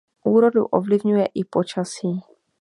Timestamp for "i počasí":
1.37-2.11